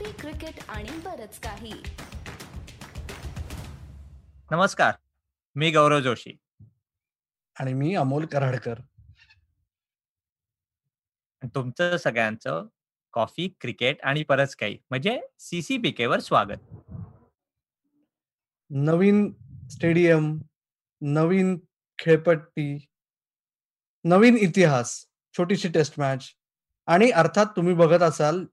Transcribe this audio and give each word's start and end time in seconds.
Coffee 0.00 0.12
cricket 0.20 0.58
आणि 0.68 0.90
बरच 1.04 1.38
काही. 1.40 1.72
नमस्कार 4.50 4.92
मी 5.54 5.70
गौरव 5.70 6.00
जोशी. 6.00 6.36
आणि 7.60 7.72
मी 7.72 7.94
अमोल 7.94 8.26
कराडकर. 8.26 8.80
तुमचं 11.44 11.96
सगळ्यांचं 11.96 12.66
कॉफी 13.12 13.48
क्रिकेट 13.60 14.02
आणि 14.02 14.22
परत 14.22 14.54
काही 14.60 14.78
म्हणजे 14.90 15.20
सीसीपीके 15.38 16.06
वर 16.06 16.20
स्वागत. 16.20 16.74
नवीन 18.70 19.32
स्टेडियम 19.70 20.38
नवीन 21.00 21.58
खेळपट्टी 21.98 22.86
नवीन 24.04 24.36
इतिहास 24.36 25.04
छोटीशी 25.34 25.68
टेस्ट 25.68 26.00
मॅच 26.00 26.30
आणि 26.86 27.10
अर्थात 27.10 27.46
तुम्ही 27.56 27.74
बघत 27.74 28.02
असाल 28.02 28.44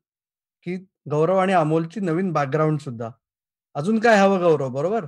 की 0.66 0.76
गौरव 1.10 1.38
आणि 1.38 1.54
अमोलची 1.54 2.00
नवीन 2.00 2.32
बॅकग्राऊंड 2.34 2.79
सुद्धा. 2.79 3.10
अजून 3.75 4.00
काय 4.00 4.18
हवं 4.18 4.39
गौरव 4.42 4.70
बरोबर? 4.70 5.06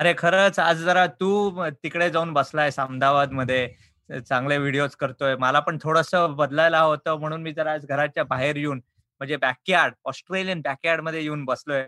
अरे 0.00 0.14
खरंच 0.18 0.58
आज 0.58 0.82
जरा 0.84 1.06
तू 1.20 1.68
तिकडे 1.82 2.10
जाऊन 2.10 2.32
बसलाय 2.32 2.70
अहमदाबादमध्ये 2.76 4.20
चांगले 4.28 4.56
व्हिडिओज 4.58 4.94
करतोय. 4.96 5.36
मला 5.36 5.60
पण 5.60 5.78
थोडस 5.82 6.14
बदलायला 6.14 6.80
होतं 6.80 7.18
म्हणून 7.20 7.42
मी 7.42 7.52
जरा 7.52 7.72
आज 7.72 7.86
घराच्या 7.86 8.24
बाहेर 8.24 8.56
येऊन 8.56 8.78
म्हणजे 9.20 9.36
बॅकयार्ड 9.36 9.94
ऑस्ट्रेलियन 10.04 10.60
बॅकयार्डमध्ये 10.60 11.22
येऊन 11.22 11.44
बसलोय. 11.44 11.86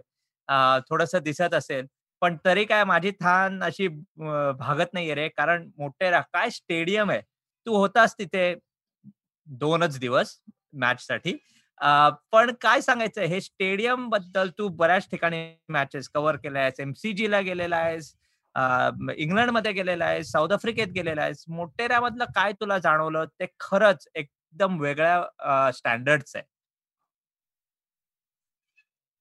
थोडस 0.91 1.15
दिसत 1.25 1.55
असेल. 1.55 1.87
पण 2.23 2.37
तरी 2.45 2.65
काय 2.65 2.85
माझी 2.85 3.11
थान 3.21 3.63
अशी 3.65 3.89
भागत 3.89 4.95
नाहीये 4.95 5.15
रे. 5.15 5.29
कारण 5.29 5.69
मोठे 5.79 6.11
काय 6.11 6.51
स्टेडियम 6.51 7.11
आहे. 7.11 7.21
तू 7.67 7.77
होतास 7.77 8.15
तिथे 8.19 8.55
दोनच 9.49 9.99
दिवस 9.99 10.39
मॅच 10.73 11.07
साठी. 11.07 11.37
पण 12.33 12.51
काय 12.61 12.81
सांगायचं 12.81 13.23
हे 13.23 13.41
स्टेडियमबद्दल 13.41 14.51
तू 14.59 14.69
बऱ्याच 14.77 15.09
ठिकाणी 15.11 15.45
मॅचेस 15.69 16.09
कव्हर 16.11 16.37
केल्या 16.37 16.63
आहेस 16.63 16.81
एमसीजी 16.81 17.31
ला 17.31 17.41
गेलेला 17.41 17.77
आहेस 17.77 18.15
इंग्लंडमध्ये 19.19 19.73
गेलेला 19.73 20.05
आहेस 20.05 20.31
साऊथ 20.33 20.53
आफ्रिकेत 20.53 20.89
गेलेला 20.95 21.23
आहेस. 21.23 21.45
मोटेऱ्यामधलं 21.49 22.25
काय 22.35 22.53
तुला 22.61 22.79
जाणवलं? 22.79 23.25
ते 23.41 23.47
खरंच 23.61 24.07
एकदम 24.15 24.81
वेगळ्या 24.81 25.71
स्टँडर्डच 25.75 26.33
आहे. 26.37 26.45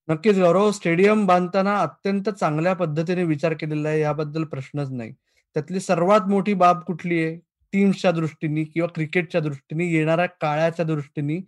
नक्कीच 0.07 0.37
गौरव. 0.39 0.69
स्टेडियम 0.71 1.25
बांधताना 1.27 1.75
अत्यंत 1.81 2.29
चांगल्या 2.29 2.73
पद्धतीने 2.75 3.23
विचार 3.23 3.53
केलेला 3.59 3.89
आहे 3.89 3.99
याबद्दल 4.01 4.43
प्रश्नच 4.53 4.91
नाही. 4.91 5.11
त्यातली 5.55 5.79
सर्वात 5.79 6.27
मोठी 6.29 6.53
बाब 6.53 6.81
कुठली 6.87 7.23
आहे? 7.23 7.35
टीम्सच्या 7.73 8.11
दृष्टीने 8.11 8.63
किंवा 8.63 8.87
क्रिकेटच्या 8.95 9.41
दृष्टीने 9.41 9.85
येणाऱ्या 9.91 10.25
काळाच्या 10.41 10.85
दृष्टीने? 10.85 11.39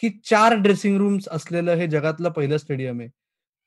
की 0.00 0.10
चार 0.26 0.54
ड्रेसिंग 0.56 0.96
रूम्स 0.98 1.28
असलेलं 1.32 1.74
हे 1.76 1.86
जगातलं 1.88 2.30
पहिलं 2.30 2.56
स्टेडियम 2.58 3.00
आहे. 3.00 3.08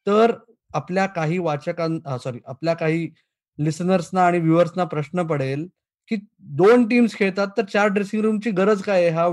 तर 0.08 0.34
आपल्या 0.74 1.06
काही 1.08 1.38
वाचकां 1.40 2.18
सॉरी 2.24 2.40
आपल्या 2.48 2.74
काही 2.76 3.08
लिसनर्सना 3.60 4.26
आणि 4.26 4.40
व्ह्युअर्सना 4.40 4.84
प्रश्न 4.86 5.24
पडेल 5.28 5.68
की 6.12 6.16
दोन 6.58 6.88
टीम्स 6.90 7.16
खेळतात 7.16 7.48
तर 7.58 7.64
चार 7.74 7.88
ड्रेसिंग 7.90 8.22
रूमची 8.24 8.52
गरज 8.52 8.82
काय 8.84 9.02
आहे? 9.06 9.10
हा 9.16 9.28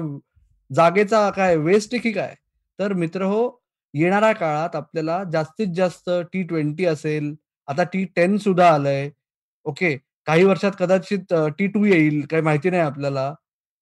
जागेचा 0.70 1.28
काय 1.30 1.56
वेस्ट 1.58 1.94
की 2.02 2.12
काय? 2.12 2.34
तर 2.78 2.92
मित्र 2.94 3.22
हो 3.24 3.48
येणाऱ्या 3.94 4.32
काळात 4.34 4.76
आपल्याला 4.76 5.22
जास्तीत 5.32 5.66
जास्त 5.76 6.10
टी 6.32 6.42
ट्वेंटी 6.44 6.84
असेल 6.86 7.34
आता 7.68 7.82
टी 7.92 8.04
टेन 8.16 8.36
सुद्धा 8.38 8.68
आलंय. 8.70 9.08
ओके 9.66 9.96
काही 10.26 10.44
वर्षात 10.44 10.72
कदाचित 10.78 11.34
टी 11.58 11.66
टू 11.68 11.84
येईल 11.84 12.20
काही 12.30 12.42
माहिती 12.42 12.70
नाही 12.70 12.82
आपल्याला. 12.82 13.32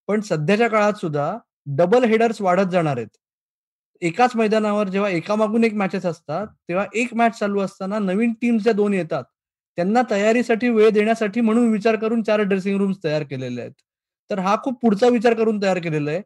पण 0.08 0.20
सध्याच्या 0.22 0.68
काळात 0.70 0.94
सुद्धा 1.00 1.36
डबल 1.66 2.04
हेडर्स 2.04 2.40
वाढत 2.40 2.70
जाणार 2.72 2.96
आहेत. 2.96 3.08
एकाच 4.02 4.34
मैदानावर 4.36 4.88
जेव्हा 4.88 5.10
एकामागून 5.10 5.64
एक 5.64 5.74
मॅचेस 5.74 6.06
असतात 6.06 6.46
तेव्हा 6.68 6.84
एक 6.94 7.14
मॅच 7.14 7.38
चालू 7.38 7.60
असताना 7.60 7.98
नवीन 7.98 8.32
टीम 8.40 8.58
ज्या 8.58 8.72
दोन 8.72 8.94
येतात 8.94 9.24
त्यांना 9.78 10.02
तयारीसाठी 10.10 10.68
वेळ 10.68 10.90
देण्यासाठी 10.90 11.40
म्हणून 11.40 11.70
विचार 11.72 11.96
करून 11.96 12.22
चार 12.22 12.40
ड्रेसिंग 12.42 12.78
रूम्स 12.78 12.96
तयार 13.04 13.22
केलेले 13.30 13.60
आहेत. 13.60 13.72
तर 14.30 14.38
हा 14.38 14.56
खूप 14.64 14.78
पुढचा 14.82 15.08
विचार 15.08 15.34
करून 15.34 15.60
तयार 15.62 15.78
केलेला 15.78 16.10
आहे. 16.10 16.22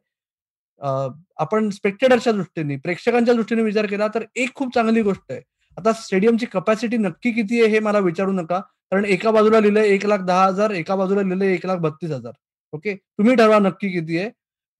आपण 1.37 1.69
स्पेक्टेटरच्या 1.69 2.33
दृष्टीने 2.33 2.75
प्रेक्षकांच्या 2.83 3.33
दृष्टीने 3.35 3.61
विचार 3.61 3.85
केला 3.85 4.07
तर 4.15 4.23
एक 4.35 4.53
खूप 4.55 4.73
चांगली 4.75 5.01
गोष्ट 5.01 5.31
आहे. 5.31 5.41
आता 5.77 5.93
स्टेडियमची 5.93 6.45
कपॅसिटी 6.53 6.97
नक्की 6.97 7.31
किती 7.31 7.61
आहे 7.61 7.71
हे 7.71 7.79
मला 7.79 7.99
विचारू 7.99 8.31
नका. 8.31 8.59
कारण 8.91 9.05
एका 9.05 9.31
बाजूला 9.31 9.59
लिहिलंय 9.59 9.87
एक 9.93 10.05
लाख 10.05 10.19
दहा 10.27 10.45
हजार 10.45 10.71
एका 10.71 10.95
बाजूला 10.95 11.21
लिहिलंय 11.21 11.53
एक 11.53 11.65
लाख 11.65 11.77
बत्तीस 11.79 12.11
हजार. 12.11 12.33
ओके? 12.73 12.95
तुम्ही 12.95 13.35
ठरवा 13.35 13.59
नक्की 13.59 13.89
किती 13.91 14.17
आहे. 14.17 14.29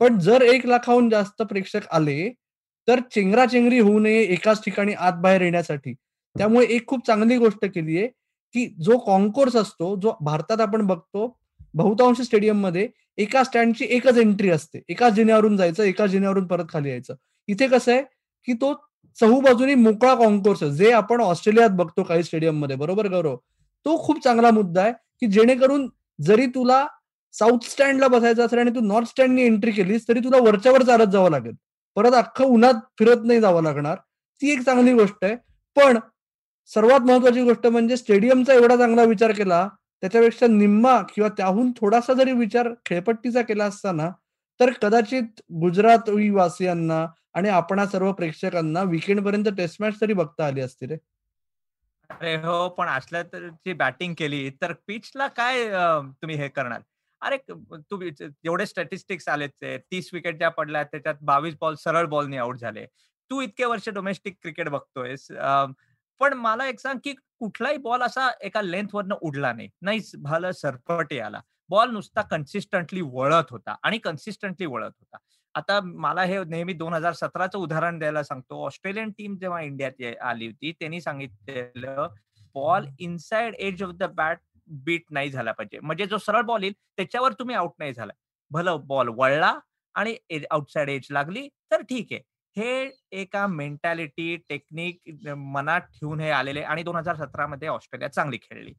पण 0.01 0.19
जर 0.19 0.41
एक 0.41 0.65
लाखाहून 0.65 1.09
जास्त 1.09 1.41
प्रेक्षक 1.41 1.87
आले 1.91 2.29
तर 2.87 2.99
चेंगराचेंगरी 3.11 3.79
होऊ 3.79 3.99
नये 3.99 4.21
एकाच 4.23 4.63
ठिकाणी 4.65 4.93
आत 4.93 5.13
बाहेर 5.21 5.41
येण्यासाठी. 5.41 5.93
त्यामुळे 6.35 6.65
एक 6.65 6.87
खूप 6.87 7.05
चांगली 7.07 7.37
गोष्ट 7.37 7.65
केली 7.65 7.97
आहे 7.97 8.07
की 8.55 8.65
जो 8.81 8.97
कॉन्कोर्स 8.97 9.55
असतो 9.55 9.95
जो 10.01 10.13
भारतात 10.21 10.61
आपण 10.61 10.85
बघतो 10.87 11.35
बहुतांश 11.73 12.21
स्टेडियममध्ये 12.21 12.87
एका 13.17 13.43
स्टँडची 13.43 13.85
एकच 13.89 14.17
एंट्री 14.17 14.49
असते. 14.49 14.81
एकाच 14.89 15.13
जिन्यावरून 15.13 15.57
जायचं 15.57 15.83
एकाच 15.83 16.09
जिन्यावरून 16.09 16.45
परत 16.47 16.65
खाली 16.69 16.89
यायचं. 16.89 17.15
इथे 17.47 17.67
कसं 17.67 17.91
आहे 17.91 18.01
की 18.47 18.53
तो 18.53 18.73
चहू 19.19 19.39
बाजूनी 19.41 19.75
मोकळा 19.75 20.13
कॉन्कोर्स 20.15 20.63
जे 20.63 20.91
आपण 20.91 21.21
ऑस्ट्रेलियात 21.21 21.69
बघतो 21.69 22.03
काही 22.03 22.23
स्टेडियममध्ये 22.23 22.75
बरोबर 22.75 23.07
गौरव? 23.07 23.35
तो 23.85 23.97
खूप 24.05 24.23
चांगला 24.23 24.51
मुद्दा 24.51 24.81
आहे 24.83 24.93
की 25.19 25.27
जेणेकरून 25.27 25.89
जरी 26.19 26.45
तुला 26.45 26.85
साऊथ 27.33 27.65
स्टँडला 27.69 28.07
बसायचं 28.07 28.45
असेल 28.45 28.59
आणि 28.59 28.71
तू 28.75 28.79
नॉर्थ 28.81 29.07
स्टँडनी 29.07 29.43
एंट्री 29.43 29.71
केलीस 29.71 30.07
तरी 30.07 30.19
तुला 30.19 30.37
वरच्यावर 30.41 30.83
चालत 30.83 31.11
जावं 31.11 31.31
लागेल. 31.31 31.53
परत 31.97 32.13
अख्खं 32.13 32.45
उन्हात 32.45 32.73
फिरत 32.99 33.25
नाही 33.25 33.41
जावं 33.41 33.63
लागणार. 33.63 33.95
ती 34.41 34.51
एक 34.51 34.61
चांगली 34.61 34.93
गोष्ट 34.93 35.23
आहे. 35.23 35.35
पण 35.75 35.99
सर्वात 36.69 36.99
महत्वाची 36.99 37.41
गोष्ट 37.43 37.67
म्हणजे 37.67 37.97
स्टेडियमचा 37.97 38.53
एवढा 38.53 38.75
चांगला 38.77 39.03
विचार 39.03 39.31
केला 39.31 39.67
त्याच्यापेक्षा 40.03 40.47
निम्मा 40.47 41.01
किंवा 41.13 41.29
त्याहून 41.29 41.71
थोडासा 41.71 42.13
जरी 42.13 42.31
विचार 42.31 42.69
खेळपट्टीचा 42.85 43.41
केला 43.41 43.65
असताना 43.65 44.09
तर 44.59 44.69
कदाचित 44.81 45.41
गुजरात 45.61 46.09
वासियांना 46.33 47.05
आणि 47.33 47.49
आपणा 47.49 47.85
सर्व 47.85 48.11
प्रेक्षकांना 48.11 48.83
विकेंड 48.83 49.23
पर्यंत 49.25 49.45
टेस्ट 49.57 49.81
मॅच 49.81 50.01
तरी 50.01 50.13
बघता 50.13 50.45
आली 50.47 50.61
असती 50.61 50.85
रे. 50.85 50.97
अरे 52.09 52.35
हो 52.35 52.69
पण 52.69 52.87
असल्या 52.87 53.23
तर 53.23 53.73
बॅटिंग 53.73 54.13
केली 54.17 54.49
तर 54.61 54.73
पिचला 54.87 55.27
काय 55.27 55.67
तुम्ही 56.21 56.35
हे 56.35 56.47
करणार? 56.47 56.79
अरे 57.21 57.37
तू 57.91 58.01
एवढे 58.01 58.65
स्टॅटिस्टिक्स 58.65 59.27
आलेत 59.29 59.65
तीस 59.91 60.09
विकेट 60.13 60.37
ज्या 60.37 60.49
पडल्या 60.49 60.83
त्याच्यात 60.83 61.15
बावीस 61.21 61.55
बॉल 61.61 61.75
सरळ 61.75 62.05
बॉलने 62.09 62.37
आउट 62.37 62.57
झाले. 62.57 62.85
तू 63.31 63.41
इतके 63.41 63.65
वर्ष 63.65 63.89
डोमेस्टिक 63.89 64.37
क्रिकेट 64.41 64.69
बघतोयस. 64.69 65.27
पण 66.21 66.33
मला 66.33 66.67
एक 66.67 66.79
सांग 66.79 66.99
की 67.03 67.13
कुठलाही 67.39 67.77
बॉल 67.77 68.01
असा 68.01 68.29
एका 68.43 68.61
लेंथवरनं 68.61 69.15
उडला 69.21 69.51
नाही. 69.53 69.69
नाही 69.81 69.99
भालं 70.21 70.51
सरपटे 70.51 71.19
आला 71.19 71.41
बॉल 71.69 71.91
नुसता 71.91 72.21
कन्सिस्टंटली 72.21 73.01
वळत 73.03 73.51
होता 73.51 73.75
आणि 73.83 73.97
कन्सिस्टंटली 73.97 74.65
वळत 74.65 74.91
होता. 74.99 75.17
आता 75.55 75.79
मला 75.83 76.23
हे 76.23 76.43
नेहमी 76.45 76.73
दोन 76.73 76.93
हजार 76.93 77.13
सतराचं 77.13 77.57
उदाहरण 77.59 77.99
द्यायला 77.99 78.23
सांगतो. 78.23 78.65
ऑस्ट्रेलियन 78.65 79.11
टीम 79.17 79.37
जेव्हा 79.37 79.61
इंडियात 79.61 80.01
आली 80.21 80.47
होती 80.47 80.71
त्यांनी 80.71 81.01
सांगितलेलं 81.01 82.07
ball 82.55 82.85
inside 82.99 83.55
edge 83.55 83.83
of 83.83 83.91
the 83.95 84.03
bat 84.15 84.39
beat 84.85 85.03
नाही 85.11 85.29
झाला 85.31 85.51
पाहिजे. 85.51 85.79
म्हणजे 85.79 86.05
जो 86.05 86.17
सरळ 86.17 86.41
बॉल 86.41 86.63
येईल 86.63 86.73
त्याच्यावर 86.97 87.33
तुम्ही 87.39 87.55
आउट 87.55 87.71
नाही 87.79 87.93
झाला 87.93 88.13
भलं 88.51 88.79
बॉल 88.87 89.07
वळला 89.17 89.53
आणि 89.95 90.15
आउटसाइड 90.51 90.89
एज 90.89 91.07
लागली 91.11 91.47
तर 91.71 91.81
ठीक 91.81 92.11
आहे. 92.11 92.21
हे 92.55 92.89
एका 93.21 93.45
मेंटॅलिटी 93.47 94.35
टेक्निक 94.49 95.27
मनात 95.37 95.81
ठेवून 95.93 96.19
हे 96.19 96.29
आलेले 96.31 96.61
आणि 96.61 96.83
दोन 96.83 96.95
हजार 96.95 97.15
सतरा 97.15 97.45
मध्ये 97.47 97.67
ऑस्ट्रेलिया 97.67 98.09
चांगली 98.11 98.37
खेळली. 98.41 98.73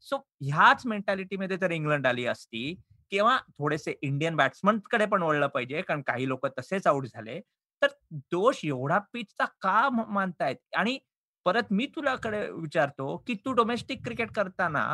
सो 0.00 0.16
ह्याच 0.42 0.86
मेंटॅलिटीमध्ये 0.86 1.56
जर 1.56 1.70
इंग्लंड 1.70 2.06
आली 2.06 2.26
असती 2.26 2.74
किंवा 3.10 3.36
थोडेसे 3.58 3.94
इंडियन 4.02 4.36
बॅट्समनकडे 4.36 5.06
पण 5.06 5.22
वळलं 5.22 5.46
पाहिजे 5.46 5.80
कारण 5.82 6.02
काही 6.02 6.28
लोक 6.28 6.46
तसेच 6.58 6.86
आउट 6.86 7.06
झाले 7.06 7.40
तर 7.82 7.88
दोष 8.32 8.60
एवढा 8.64 8.98
पिचचा 9.12 9.44
का 9.60 9.88
मानतायत? 9.90 10.56
आणि 10.76 10.98
परत 11.46 11.72
मी 11.72 11.86
तुलाकडे 11.96 12.46
विचारतो 12.52 13.16
की 13.26 13.34
तू 13.44 13.52
डोमेस्टिक 13.52 14.04
क्रिकेट 14.04 14.30
करताना 14.34 14.84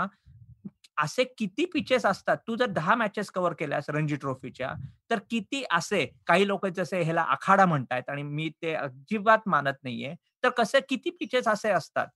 असे 1.02 1.24
किती 1.38 1.64
पिचेस 1.72 2.04
असतात? 2.06 2.36
तू 2.46 2.54
जर 2.56 2.66
दहा 2.72 2.94
मॅचेस 2.94 3.30
कव्हर 3.30 3.52
केल्यास 3.58 3.90
रणजी 3.90 4.16
ट्रॉफीच्या 4.16 4.72
तर 5.10 5.18
किती 5.30 5.62
असे 5.70 6.04
काही 6.26 6.46
लोक 6.48 6.66
जसे 6.76 7.02
ह्याला 7.02 7.22
आखाडा 7.22 7.66
म्हणतायत 7.66 8.08
आणि 8.10 8.22
मी 8.22 8.48
ते 8.62 8.74
अजिबात 8.74 9.48
मानत 9.48 9.74
नाहीये 9.84 10.14
तर 10.44 10.48
कसे 10.58 10.80
किती 10.88 11.10
पिचेस 11.20 11.48
असे 11.48 11.70
असतात? 11.70 12.06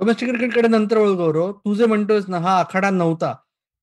डोमेस्टिक 0.00 0.28
क्रिकेटकडे 0.28 0.68
नंतर 0.68 0.98
गौरव. 1.16 1.52
तू 1.54 1.74
जे 1.74 1.86
म्हणतोस 1.86 2.28
ना 2.28 2.38
हा 2.38 2.58
आखाडा 2.60 2.90
नव्हता. 2.90 3.34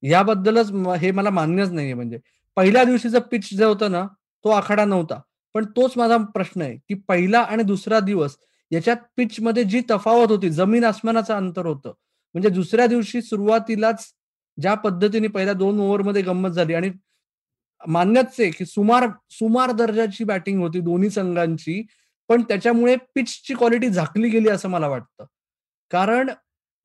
याबद्दलच 0.03 0.71
हे 1.01 1.11
मला 1.11 1.29
मान्यच 1.29 1.71
नाहीये 1.71 1.93
म्हणजे. 1.93 2.19
पहिल्या 2.57 2.83
दिवशीचा 2.83 3.19
पिच 3.31 3.49
जे 3.53 3.63
होतं 3.65 3.91
ना 3.91 4.05
तो 4.45 4.49
आखाडा 4.51 4.85
नव्हता. 4.85 5.19
पण 5.55 5.65
तोच 5.75 5.97
माझा 5.97 6.17
प्रश्न 6.33 6.61
आहे 6.61 6.75
की 6.89 6.93
पहिला 7.09 7.39
आणि 7.41 7.63
दुसरा 7.63 7.99
दिवस 7.99 8.37
याच्यात 8.71 8.97
पिच 9.17 9.39
मध्ये 9.39 9.63
जी 9.63 9.81
तफावत 9.91 10.31
होती 10.31 10.49
जमीन 10.49 10.83
आसमानाचं 10.83 11.33
अंतर 11.33 11.65
होतं. 11.65 11.93
म्हणजे 12.35 12.49
दुसऱ्या 12.49 12.87
दिवशी 12.87 13.21
सुरुवातीलाच 13.21 14.05
ज्या 14.57 14.73
पद्धतीने 14.73 15.27
पहिल्या 15.27 15.53
दोन 15.53 15.79
ओव्हरमध्ये 15.79 16.21
गंमत 16.21 16.49
झाली 16.49 16.73
आणि 16.73 16.91
मान्यच 17.87 18.35
आहे 18.39 18.49
की 18.51 18.65
सुमार 18.65 19.07
सुमार 19.29 19.71
दर्जाची 19.71 20.23
बॅटिंग 20.23 20.61
होती 20.61 20.79
दोन्ही 20.79 21.09
संघांची 21.09 21.81
पण 22.29 22.41
त्याच्यामुळे 22.41 22.95
पिचची 23.15 23.53
क्वालिटी 23.53 23.89
झाकली 23.89 24.29
गेली 24.29 24.49
असं 24.49 24.69
मला 24.69 24.87
वाटतं. 24.87 25.25
कारण 25.91 26.29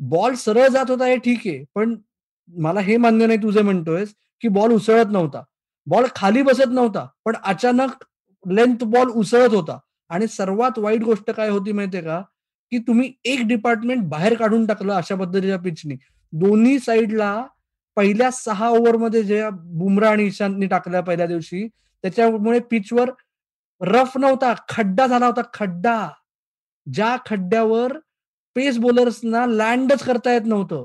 बॉल 0.00 0.34
सरळ 0.34 0.68
जात 0.68 0.90
होता 0.90 1.06
हे 1.06 1.16
ठीक 1.16 1.46
आहे 1.46 1.64
पण 1.74 1.94
मला 2.48 2.80
हे 2.80 2.96
मान्य 2.96 3.26
नाही 3.26 3.38
तुझे 3.42 3.62
म्हणतोयस 3.62 4.14
की 4.40 4.48
बॉल 4.48 4.72
उसळत 4.72 5.12
नव्हता. 5.12 5.42
बॉल 5.86 6.06
खाली 6.16 6.42
बसत 6.42 6.72
नव्हता 6.72 7.06
पण 7.24 7.36
अचानक 7.44 8.04
लेंथ 8.44 8.84
बॉल 8.84 9.08
उसळत 9.10 9.54
होता. 9.54 9.78
आणि 10.10 10.26
सर्वात 10.26 10.78
वाईट 10.78 11.02
गोष्ट 11.02 11.30
काय 11.30 11.48
होती 11.48 11.72
माहितीये 11.72 12.02
का? 12.02 12.20
की 12.72 12.78
तुम्ही 12.78 13.12
एक 13.24 13.40
डिपार्टमेंट 13.46 14.02
बाहेर 14.08 14.34
काढून 14.34 14.66
टाकलं 14.66 14.92
अशा 14.94 15.14
पद्धतीच्या 15.14 15.58
पिचनी 15.58 15.94
दोन्ही 16.32 16.78
साईडला 16.78 17.46
पहिल्या 17.96 18.30
सहा 18.30 18.68
ओव्हरमध्ये 18.68 19.22
जे 19.22 19.48
बुमरा 19.52 20.10
आणि 20.10 20.26
ईशांतनी 20.26 20.66
टाकल्या 20.66 21.00
पहिल्या 21.00 21.26
दिवशी 21.26 21.66
त्याच्यामुळे 22.04 22.60
पिचवर 22.60 23.10
रफ 23.80 24.18
नव्हता 24.18 24.54
खड्डा 24.68 25.06
झाला 25.06 25.26
होता 25.26 25.42
खड्डा. 25.54 26.08
ज्या 26.86 27.16
खड्ड्यावर 27.26 27.92
पेस 28.56 28.78
बॉलर्सना 28.78 29.46
लँडच 29.46 30.02
करता 30.02 30.32
येत 30.32 30.46
नव्हतं. 30.46 30.84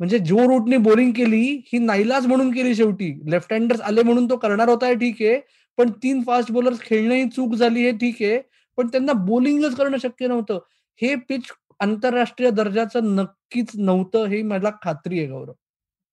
म्हणजे 0.00 0.18
जो 0.18 0.38
रूटने 0.38 0.76
बॉलिंग 0.76 1.12
केली 1.12 1.62
ही 1.72 1.78
नाईलाज 1.78 2.26
म्हणून 2.26 2.50
केली 2.52 2.74
शेवटी. 2.74 3.12
लेफ्ट 3.30 3.52
हँडर्स 3.52 3.80
आले 3.80 4.02
म्हणून 4.02 4.30
तो 4.30 4.36
करणार 4.36 4.68
होता 4.68 4.92
ठीक 4.92 5.16
आहे. 5.20 5.40
पण 5.78 5.90
तीन 6.02 6.22
फास्ट 6.22 6.52
बॉलर्स 6.52 6.80
खेळणं 6.80 7.14
ही 7.14 7.28
चूक 7.30 7.54
झाली 7.54 7.82
हे 7.82 7.90
ठीक 7.92 8.22
आहे 8.22 8.40
पण 8.78 8.88
त्यांना 8.88 9.12
बॉलिंगच 9.26 9.76
करणं 9.76 9.96
शक्य 9.98 10.26
नव्हतं. 10.28 10.58
हे 11.00 11.14
पिच 11.28 11.50
आंतरराष्ट्रीय 11.80 12.50
दर्जाचं 12.50 13.14
नक्कीच 13.16 13.70
नव्हतं 13.76 14.24
हे 14.26 14.42
मला 14.42 14.70
खात्री 14.82 15.18
आहे 15.18 15.28
गौरव. 15.28 15.52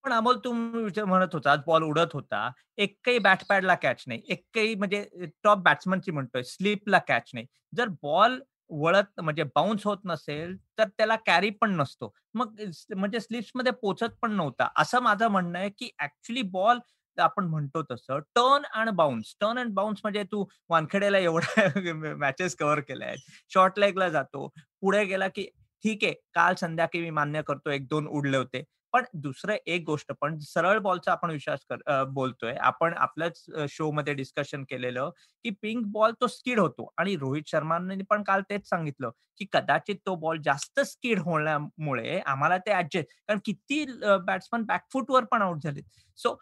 पण 0.03 0.11
अमोल 0.13 0.37
तुम्ही 0.43 1.01
म्हणत 1.03 1.33
होता 1.33 1.55
बॉल 1.67 1.83
उडत 1.83 2.13
होता 2.13 2.49
एकही 2.77 3.19
बॅटपॅडला 3.19 3.75
कॅच 3.75 4.03
नाही 4.07 4.21
एकही 4.29 4.75
म्हणजे 4.75 5.03
टॉप 5.43 5.57
बॅट्समनची 5.63 6.11
म्हणतोय 6.11 6.43
स्लीपला 6.43 6.97
कॅच 7.07 7.31
नाही. 7.33 7.45
जर 7.73 7.87
बॉल 8.03 8.39
वळत 8.71 9.19
म्हणजे 9.21 9.43
बाउन्स 9.55 9.85
होत 9.85 9.97
नसेल 10.05 10.55
तर 10.77 10.87
त्याला 10.87 11.15
कॅरी 11.25 11.49
पण 11.51 11.71
नसतो. 11.77 12.13
मग 12.33 12.61
म्हणजे 12.95 13.19
स्लिप्समध्ये 13.19 13.71
पोचत 13.81 14.15
पण 14.21 14.31
नव्हता. 14.31 14.67
असं 14.77 14.99
माझं 15.01 15.27
म्हणणं 15.27 15.59
आहे 15.59 15.69
की 15.69 15.89
ऍक्च्युली 15.99 16.41
बॉल 16.51 16.79
आपण 17.23 17.45
म्हणतो 17.47 17.81
तसं 17.91 18.19
turn 18.35 18.65
and 18.73 18.89
bounce 18.95 19.35
turn 19.41 19.59
and 19.59 19.73
bounce 19.73 19.99
म्हणजे 20.03 20.23
तू 20.31 20.45
वानखेडेला 20.69 21.17
एवढ्या 21.17 22.15
मॅचेस 22.17 22.55
कव्हर 22.55 22.79
केल्या 22.79 23.07
आहेत. 23.07 23.17
शॉर्ट 23.53 23.79
लेगला 23.79 24.09
जातो. 24.09 24.47
पुढे 24.81 25.03
गेला 25.05 25.27
की 25.27 25.47
ठीक 25.83 26.03
आहे 26.03 26.13
काल 26.35 26.55
संध्याकाळी 26.55 27.03
मी 27.03 27.09
मान्य 27.09 27.41
करतो 27.47 27.69
एक 27.69 27.87
दोन 27.87 28.07
उडले 28.07 28.37
होते. 28.37 28.63
पण 28.93 29.03
दुसरं 29.13 29.55
एक 29.67 29.83
गोष्ट 29.85 30.11
पण 30.21 30.37
सरळ 30.39 30.77
बॉलचा 30.79 31.11
आपण 31.11 31.31
विश्वास 31.31 31.65
कर 31.69 32.03
बोलतोय. 32.09 32.53
आपण 32.53 32.93
आपल्याच 32.97 33.43
शो 33.69 33.89
मध्ये 33.91 34.13
डिस्कशन 34.13 34.63
केलेलं 34.69 35.09
की 35.45 35.49
पिंक 35.61 35.85
बॉल 35.93 36.11
तो 36.21 36.27
स्किड 36.27 36.59
होतो. 36.59 36.89
आणि 36.97 37.15
रोहित 37.15 37.43
शर्माने 37.47 38.03
पण 38.09 38.23
काल 38.23 38.41
तेच 38.49 38.67
सांगितलं 38.69 39.09
की 39.39 39.45
कदाचित 39.53 39.95
तो 40.05 40.15
बॉल 40.15 40.41
जास्त 40.43 40.79
स्किड 40.79 41.19
होण्यामुळे 41.19 42.19
आम्हाला 42.19 42.57
ते 42.57 42.73
ऍडजस्ट 42.73 43.09
कारण 43.27 43.39
किती 43.45 43.85
बॅट्समन 44.25 44.63
बॅकफुटवर 44.65 45.23
पण 45.31 45.41
आउट 45.41 45.63
झाले 45.63 45.81
सो 46.17 46.35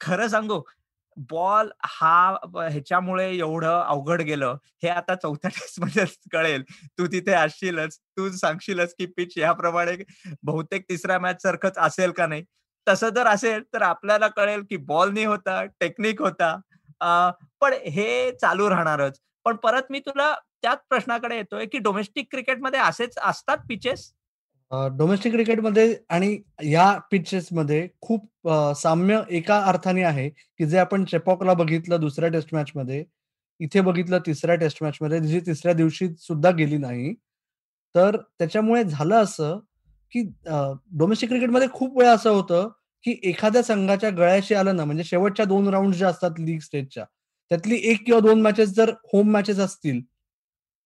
खरं 0.00 0.28
सांगू 0.28 0.60
बॉल 1.30 1.70
हा 1.84 2.36
ह्याच्यामुळे 2.56 3.30
एवढं 3.36 3.80
अवघड 3.80 4.20
गेलं 4.22 4.56
हे 4.82 4.88
आता 4.88 5.14
चौथ्या 5.14 5.50
टेस्टमध्ये 5.54 6.04
कळेल. 6.32 6.62
तू 6.98 7.06
तिथे 7.06 7.32
असशीलच 7.32 7.98
तू 8.16 8.28
सांगशीलच 8.32 8.94
की 8.98 9.06
पिच 9.06 9.36
याप्रमाणे 9.38 9.96
बहुतेक 10.42 10.84
तिसऱ्या 10.88 11.18
मॅच 11.18 11.42
सारखंच 11.42 11.78
असेल 11.78 12.10
का 12.10 12.26
नाही. 12.26 12.44
तसं 12.86 13.08
जर 13.08 13.26
असेल 13.26 13.62
तर 13.74 13.82
आपल्याला 13.82 14.28
कळेल 14.28 14.62
की 14.70 14.76
बॉल 14.76 15.12
नाही 15.12 15.26
होता 15.26 15.64
टेक्निक 15.80 16.22
होता 16.22 16.56
पण 17.60 17.72
हे 17.86 18.30
चालू 18.40 18.68
राहणारच. 18.70 19.18
पण 19.44 19.56
परत 19.56 19.90
मी 19.90 20.00
तुला 20.00 20.34
त्याच 20.62 20.78
प्रश्नाकडे 20.88 21.36
येतोय 21.36 21.66
की 21.66 21.78
डोमेस्टिक 21.78 22.26
क्रिकेटमध्ये 22.30 22.80
असेच 22.80 23.18
असतात 23.18 23.58
पिचेस 23.68 24.12
डोमेस्टिक 24.70 25.32
क्रिकेटमध्ये 25.32 25.94
आणि 26.10 26.36
या 26.64 26.92
पिचेसमध्ये 27.10 27.86
खूप 28.00 28.48
साम्य 28.76 29.20
एका 29.30 29.58
अर्थाने 29.64 30.02
आहे 30.02 30.28
की 30.30 30.66
जे 30.66 30.78
आपण 30.78 31.04
चेपॉकला 31.04 31.54
बघितलं 31.54 32.00
दुसऱ्या 32.00 32.28
टेस्ट 32.30 32.54
मॅच 32.54 32.70
मध्ये 32.74 33.04
इथे 33.60 33.80
बघितलं 33.80 34.18
तिसऱ्या 34.26 34.56
टेस्ट 34.56 34.82
मॅच 34.82 34.98
मध्ये 35.00 35.20
जी 35.20 35.40
तिसऱ्या 35.40 35.72
दिवशी 35.74 36.08
सुद्धा 36.18 36.50
गेली 36.50 36.76
नाही. 36.78 37.14
तर 37.94 38.16
त्याच्यामुळे 38.38 38.82
झालं 38.84 39.14
असं 39.16 39.58
की 40.12 40.22
डोमेस्टिक 40.92 41.28
क्रिकेटमध्ये 41.30 41.68
खूप 41.72 41.98
वेळा 41.98 42.12
असं 42.12 42.30
होतं 42.30 42.68
की 43.04 43.16
एखाद्या 43.24 43.62
संघाच्या 43.62 44.10
गळ्याशी 44.10 44.54
आलं 44.54 44.76
ना 44.76 44.84
म्हणजे 44.84 45.04
शेवटच्या 45.04 45.44
दोन 45.46 45.68
राऊंड 45.68 45.94
ज्या 45.94 46.08
असतात 46.08 46.40
लीग 46.40 46.58
स्टेजच्या 46.60 47.04
त्यातली 47.50 47.76
एक 47.84 48.04
किंवा 48.06 48.20
दोन 48.20 48.40
मॅचेस 48.42 48.68
जर 48.68 48.90
होम 49.12 49.30
मॅचेस 49.32 49.58
असतील 49.58 50.00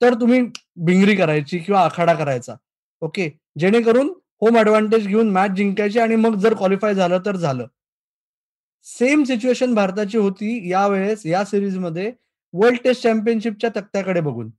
तर 0.00 0.14
तुम्ही 0.14 0.40
भिंगरी 0.84 1.16
करायची 1.16 1.58
किंवा 1.58 1.80
आखाडा 1.84 2.14
करायचा. 2.14 2.54
ओके? 3.02 3.28
जेणेकरून 3.58 4.12
होम 4.40 4.56
ऍडव्हान्टेज 4.58 5.06
घेऊन 5.06 5.30
मॅच 5.30 5.50
जिंकायची 5.50 5.98
आणि 5.98 6.16
मग 6.16 6.36
जर 6.36 6.54
क्वालिफाय 6.54 6.94
झालं 6.94 7.18
तर 7.26 7.36
झालं. 7.36 7.66
सेम 8.84 9.22
सिच्युएशन 9.24 9.74
भारताची 9.74 10.18
होती 10.18 10.70
यावेळेस 10.70 11.26
या 11.26 11.44
सिरीजमध्ये 11.44 12.12
वर्ल्ड 12.52 12.78
टेस्ट 12.84 13.02
चॅम्पियनशिपच्या 13.02 13.70
तक्त्याकडे 13.76 14.20
बघून. 14.20 14.50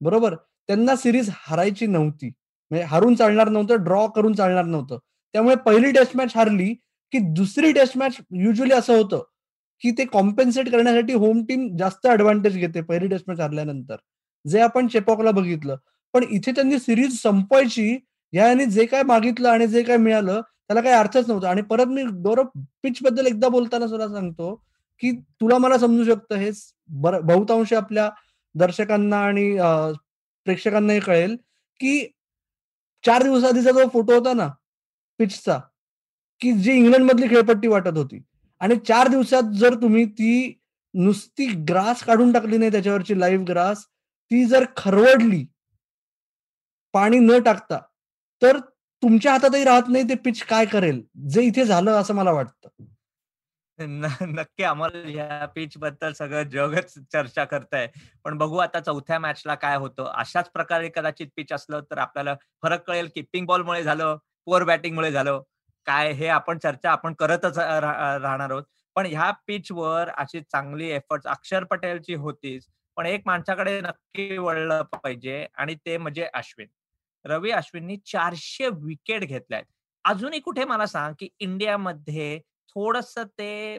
बरोबर? 0.00 0.34
त्यांना 0.68 0.96
सिरीज 0.96 1.30
हारायची 1.32 1.86
नव्हती. 1.86 2.26
म्हणजे 2.70 2.84
हारून 2.84 3.14
चालणार 3.14 3.48
नव्हतं 3.48 3.84
ड्रॉ 3.84 4.06
करून 4.06 4.32
चालणार 4.32 4.64
नव्हतं. 4.64 4.98
त्यामुळे 5.32 5.56
पहिली 5.56 5.90
टेस्ट 5.90 6.16
मॅच 6.16 6.32
हारली 6.34 6.74
की 7.12 7.18
दुसरी 7.18 7.72
टेस्ट 7.72 7.98
मॅच 7.98 8.16
युजली 8.32 8.72
असं 8.72 8.96
होतं 8.96 9.22
की 9.80 9.90
ते 9.90 10.04
कॉम्पेन्सेट 10.04 10.70
करण्यासाठी 10.70 11.12
होम 11.12 11.44
टीम 11.44 11.76
जास्त 11.76 12.06
ऍडव्हान्टेज 12.06 12.56
घेते 12.56 12.80
पहिली 12.80 13.08
टेस्ट 13.08 13.24
मॅच 13.28 13.40
हारल्यानंतर. 13.40 13.96
जे 14.44 14.60
आपण 14.60 14.86
चेपॉकला 14.86 15.30
बघितलं. 15.30 15.76
पण 16.14 16.24
इथे 16.30 16.52
त्यांनी 16.52 16.78
सिरीज 16.78 17.20
संपवायची 17.22 17.98
याने 18.32 18.66
जे 18.66 18.84
काय 18.86 19.02
मागितलं 19.02 19.48
आणि 19.48 19.66
जे 19.66 19.82
काय 19.82 19.96
मिळालं 19.96 20.40
त्याला 20.40 20.80
काही 20.80 20.94
अर्थच 20.94 21.28
नव्हता. 21.28 21.48
आणि 21.50 21.62
परत 21.62 21.86
मी 21.86 22.02
गौरव 22.24 22.44
पिच 22.82 22.98
बद्दल 23.02 23.26
एकदा 23.26 23.48
बोलताना 23.48 23.86
सुद्धा 23.88 24.08
सांगतो 24.08 24.54
की 25.02 25.10
तुला 25.40 25.58
मला 25.58 25.78
समजू 25.78 26.04
शकतं 26.04 26.36
हे 26.36 26.50
बहुतांश 27.22 27.72
आपल्या 27.72 28.08
दर्शकांना 28.54 29.18
आणि 29.26 29.52
प्रेक्षकांनाही 30.46 31.00
कळेल 31.00 31.36
की 31.80 31.98
चार 33.04 33.22
दिवसाआधीचा 33.22 33.70
जो 33.70 33.86
फोटो 33.92 34.14
होता 34.14 34.32
ना 34.32 34.48
पिचचा 35.20 35.58
की 36.40 36.52
जी 36.52 36.72
इंग्लंड 36.72 37.10
मधली 37.12 37.28
खेळपट्टी 37.28 37.68
वाटत 37.68 37.96
होती. 37.96 38.22
आणि 38.60 38.74
चार 38.88 39.08
दिवसात 39.08 39.52
जर 39.58 39.74
तुम्ही 39.74 40.04
ती 40.06 40.32
नुसती 40.94 41.46
ग्रास 41.68 42.02
काढून 42.04 42.32
टाकली 42.32 42.56
नाही 42.58 42.70
त्याच्यावरची 42.72 43.18
लाईव्ह 43.20 43.44
ग्रास 43.44 43.84
ती 44.30 44.44
जर 44.44 44.64
खरवडली 44.76 45.44
पाणी 46.94 47.18
न 47.18 47.38
टाकता 47.42 47.78
तर 48.42 48.58
तुमच्या 49.02 49.32
हातातही 49.32 49.64
राहत 49.64 49.88
नाही 49.88 50.08
ते 50.08 50.14
पिच 50.24 50.42
काय 50.44 50.64
करेल? 50.66 51.02
जे 51.28 51.42
इथे 51.42 51.64
झालं 51.64 52.00
असं 52.00 52.14
मला 52.14 52.30
वाटतं. 52.32 52.68
नक्की 53.78 54.62
आम्हाला 54.62 55.08
या 55.10 55.46
पिच 55.54 55.76
बद्दल 55.78 56.12
सगळं 56.12 56.42
जगच 56.50 56.94
चर्चा 57.12 57.44
करताय. 57.44 57.86
पण 58.24 58.36
बघू 58.38 58.56
आता 58.58 58.80
चौथ्या 58.80 59.18
मॅचला 59.18 59.54
काय 59.54 59.76
होतं. 59.76 60.04
अशाच 60.14 60.50
प्रकारे 60.50 60.88
कदाचित 60.94 61.28
पिच 61.36 61.52
असलं 61.52 61.80
तर 61.90 61.98
आपल्याला 61.98 62.34
फरक 62.62 62.82
कळेल 62.86 63.08
किपिंग 63.14 63.46
बॉलमुळे 63.46 63.82
झालं 63.82 64.16
पुअर 64.46 64.64
बॅटिंगमुळे 64.64 65.10
झालं. 65.12 65.40
काय 65.86 66.10
हे 66.12 66.26
आपण 66.28 66.58
चर्चा 66.58 66.90
आपण 66.92 67.14
करतच 67.18 67.58
राहणार 67.58 68.50
आहोत. 68.50 68.62
पण 68.96 69.06
ह्या 69.06 69.30
पिचवर 69.46 70.08
अशी 70.16 70.40
चांगली 70.42 70.88
एफर्ट 70.90 71.26
अक्षर 71.28 71.64
पटेलची 71.64 72.14
होतीच. 72.16 72.66
पण 72.96 73.06
एक 73.06 73.22
माणसाकडे 73.26 73.80
नक्की 73.80 74.36
वळलं 74.38 74.82
पाहिजे 74.92 75.46
आणि 75.54 75.74
ते 75.86 75.96
म्हणजे 75.98 76.24
अश्विन. 76.34 76.66
रवी 77.24 77.50
अश्विननी 77.52 77.96
चारशे 78.06 78.68
विकेट 78.82 79.24
घेतल्यात. 79.24 79.64
अजूनही 80.04 80.40
कुठे 80.40 80.64
मला 80.64 80.86
सांग 80.86 81.14
की 81.18 81.28
इंडियामध्ये 81.40 82.38
थोडस 82.76 83.14
ते 83.18 83.76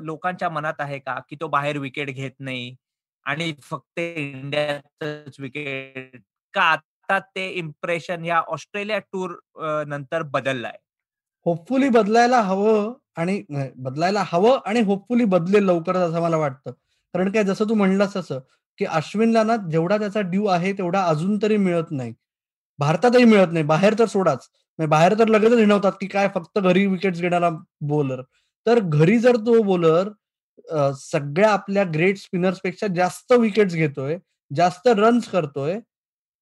लोकांच्या 0.00 0.48
मनात 0.50 0.80
आहे 0.80 0.98
का 0.98 1.18
की 1.30 1.36
तो 1.40 1.48
बाहेर 1.48 1.78
विकेट 1.78 2.10
घेत 2.10 2.32
नाही? 2.40 2.74
आणि 3.26 3.52
फक्त 3.62 3.98
इंडियाच 4.00 5.40
विकेट 5.40 6.20
का 6.54 6.62
आता 6.62 7.18
ते 7.36 7.48
इम्प्रेशन 7.58 8.24
या 8.24 8.38
ऑस्ट्रेलिया 8.48 8.98
टूर 9.12 9.34
नंतर 9.88 10.22
बदललाय? 10.34 10.78
होपफुली 11.46 11.88
बदलायला 11.90 12.40
हवं 12.42 12.92
आणि 13.16 13.42
बदलायला 13.78 14.22
हवं 14.28 14.58
आणि 14.66 14.80
होपफुली 14.84 15.24
बदलेल 15.26 15.64
लवकरच 15.64 16.08
असं 16.10 16.22
मला 16.22 16.36
वाटतं. 16.36 16.70
कारण 17.14 17.30
काय 17.32 17.44
जसं 17.44 17.68
तू 17.68 17.74
म्हणलास 17.74 18.16
तसं 18.16 18.38
की 18.78 18.84
अश्विनला 18.86 19.42
ना 19.44 19.56
जेवढा 19.70 19.96
त्याचा 19.98 20.20
ड्यू 20.22 20.46
आहे 20.48 20.72
तेवढा 20.78 21.04
अजून 21.06 21.38
तरी 21.42 21.56
मिळत 21.58 21.90
नाही. 21.90 22.12
भारतातही 22.78 23.24
मिळत 23.24 23.52
नाही. 23.52 23.64
बाहेर 23.64 23.94
तर 23.98 24.06
सोडाच. 24.06 24.48
म्हणजे 24.78 24.88
बाहेर 24.90 25.14
तर 25.18 25.28
लगेचच 25.28 25.58
हिणवतात 25.58 25.92
की 26.00 26.06
काय 26.06 26.28
फक्त 26.34 26.58
घरी 26.58 26.86
विकेट्स 26.86 27.20
घेणारा 27.20 27.50
बॉलर 27.88 28.22
तर 28.66 28.78
घरी 28.80 29.18
जर 29.18 29.36
तो 29.46 29.62
बॉलर 29.62 30.08
सगळ्या 30.94 31.50
आपल्या 31.50 31.84
ग्रेट 31.94 32.18
स्पिनर्सपेक्षा 32.18 32.86
जास्त 32.96 33.32
विकेट्स 33.32 33.74
घेतोय 33.74 34.16
जास्त 34.50 34.88
रन्स 34.88 35.28
करतोय 35.28 35.78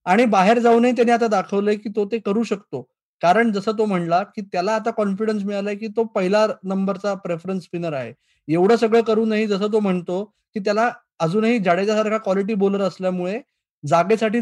आणि 0.06 0.24
बाहेर 0.26 0.58
जाऊनही 0.58 0.92
त्याने 0.92 1.12
आता 1.12 1.26
दाखवलंय 1.28 1.74
की 1.76 1.88
तो 1.96 2.04
ते 2.12 2.18
करू 2.18 2.42
शकतो. 2.44 2.82
कारण 3.22 3.52
जसं 3.52 3.72
तो 3.78 3.84
म्हणला 3.84 4.22
की 4.26 4.42
त्याला 4.52 4.72
आता 4.74 4.90
कॉन्फिडन्स 4.90 5.44
मिळालाय 5.44 5.74
की 5.74 5.88
तो 5.96 6.04
पहिला 6.14 6.46
नंबरचा 6.64 7.14
प्रेफरन्स 7.16 7.64
स्पिनर 7.64 7.92
आहे. 7.92 8.12
एवढं 8.48 8.76
सगळं 8.76 9.02
करूनही 9.02 9.46
जसं 9.46 9.72
तो 9.72 9.80
म्हणतो 9.80 10.22
की 10.56 10.60
त्याला 10.60 10.90
अजूनही 11.20 11.58
जाडेजासारखा 11.58 12.18
क्वालिटी 12.18 12.54
बॉलर 12.56 12.80
असल्यामुळे 12.82 13.40
जागेसाठी 13.84 14.40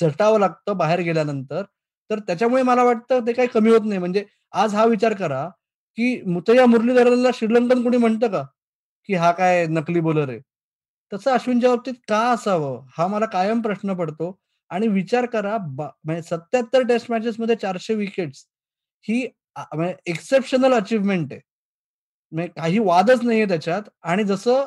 झटावं 0.00 0.38
लागतं 0.40 0.76
बाहेर 0.76 1.00
गेल्यानंतर. 1.00 1.62
तर 2.10 2.18
त्याच्यामुळे 2.18 2.62
मला 2.62 2.82
वाटतं 2.82 3.26
ते 3.26 3.32
काही 3.32 3.48
कमी 3.48 3.70
होत 3.70 3.80
नाही. 3.84 3.98
म्हणजे 3.98 4.24
आज 4.52 4.74
हा 4.74 4.84
विचार 4.84 5.14
करा, 5.14 5.48
की 5.96 6.22
मुतया 6.22 6.66
मुरलीधरनला 6.66 7.28
श्रीलंकन 7.34 7.82
कोणी 7.82 7.96
म्हणतं 7.96 8.28
का? 8.28 8.42
की 9.08 9.14
हा 9.14 9.32
काय 9.32 9.66
नकली 9.66 10.00
बॉलर 10.00 10.28
आहे. 10.28 10.40
तसं 11.12 11.30
अश्विनच्या 11.30 11.70
बाबतीत 11.70 11.94
का 12.08 12.20
असावं? 12.32 12.86
हा 12.98 13.06
मला 13.06 13.26
कायम 13.26 13.60
प्रश्न 13.60 13.94
पडतो 13.94 14.38
आणि 14.70 14.88
विचार 14.88 15.26
करा 15.26 15.58
म्हणजे 15.58 16.22
77 16.22 16.82
टेस्ट 16.88 17.10
मॅचेस 17.10 17.36
मध्ये 17.40 17.56
चारशे 17.56 17.94
विकेट्स 17.94 18.44
ही 19.04 19.26
म्हणजे 19.58 19.94
एक्सेप्शनल 20.06 20.72
अचीवमेंट 20.74 21.32
आहे. 21.32 21.40
म्हणजे 22.32 22.48
काही 22.56 22.78
वादच 22.78 23.24
नाहीये 23.24 23.44
त्याच्यात 23.44 23.82
आणि 24.02 24.24
जसं 24.24 24.66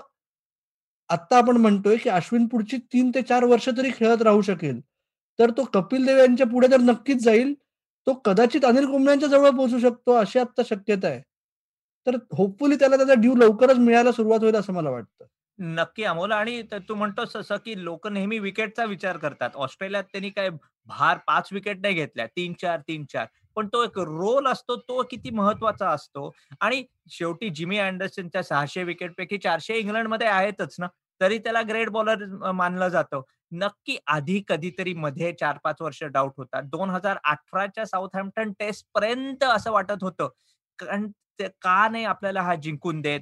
आत्ता 1.10 1.38
आपण 1.38 1.58
म्हणतोय, 1.58 1.98
की 1.98 2.10
अश्विन 2.10 2.48
पुढची 2.48 2.78
तीन 2.94 3.12
ते 3.16 3.22
चार 3.22 3.44
वर्ष 3.44 3.70
तरी 3.78 3.92
खेळत 3.96 4.22
राहू 4.22 4.42
शकेल. 4.42 4.80
तर 5.40 5.52
तो 5.52 5.64
कपिल 5.74 6.06
देव 6.06 6.18
यांच्या 6.18 6.48
पुढे 6.48 6.68
तर 6.72 6.80
नक्कीच 6.82 7.24
जाईल. 7.24 7.54
तो 8.08 8.14
कदाचित 8.26 8.66
अनिल 8.66 8.86
कुंबळ्यांच्या 8.86 9.30
जवळ 9.30 9.50
पोहोचू 9.50 9.80
शकतो 9.80 10.14
अशी 10.14 10.40
आता 10.40 10.62
शक्यता 10.66 11.08
आहे. 11.08 11.22
तर 12.08 12.16
होपफुली 12.32 12.76
त्याला 12.76 12.98
त्याचा 12.98 13.14
ड्यू 13.14 13.36
लवकरच 13.36 13.78
मिळायला 13.80 14.12
सुरुवात 14.12 14.40
होईल 14.40 14.56
असं 14.56 14.74
मला 14.74 14.90
वाटतं. 14.90 15.26
नक्की 15.60 16.04
अमोल 16.04 16.32
आणि 16.32 16.62
तू 16.90 16.96
म्हणतोस 16.96 17.36
असं 17.36 17.58
की 17.66 17.74
लोक 17.84 18.08
नेहमी 18.08 18.40
विकेटचा 18.40 18.86
विचार 18.86 19.18
करतात. 19.18 19.50
ऑस्ट्रेलियात 19.56 20.04
त्यांनी 20.04 20.30
काय 20.30 20.50
भार 20.90 21.18
पाच 21.28 21.50
विकेट 21.52 21.82
नाही 21.82 21.96
घेतल्या. 21.96 22.26
3-4, 22.28 22.80
3-4. 22.80 23.28
पण 23.58 23.68
तो 23.68 23.84
एक 23.84 23.98
रोल 24.00 24.48
असतो, 24.48 24.76
तो 24.78 25.04
किती 25.12 25.30
महत्त्वाचा 25.32 25.90
असतो 25.90 26.32
आणि 26.62 26.84
शेवटी 27.12 27.50
जिमी 27.50 27.78
अँडरसनच्या 27.80 28.44
सहाशे 28.44 28.84
विकेटपैकी 28.84 29.38
चारशे 29.38 29.78
इंग्लंडमध्ये 29.78 30.28
आहेतच 30.28 30.76
ना. 30.80 30.88
तरी 31.22 31.38
त्याला 31.38 31.62
ग्रेट 31.62 31.90
बॉलर 31.90 32.26
मानलं 32.52 32.88
जातं. 32.90 33.22
नक्की 33.54 33.98
आधी 34.08 34.42
कधीतरी 34.48 34.94
मध्ये 34.96 35.32
4-5 35.40 35.82
वर्ष 35.82 36.04
डाऊट 36.04 36.34
होता. 36.38 36.62
2018च्या 36.62 37.84
टेस्ट 38.60 38.86
पर्यंत 38.96 39.44
असं 39.46 39.72
वाटत 39.72 40.04
होतं. 40.04 40.30
कारण 40.80 41.08
का 41.62 41.88
नाही 41.90 42.04
आपल्याला 42.06 42.42
हा 42.42 42.56
जिंकून 42.56 43.02
देत? 43.02 43.22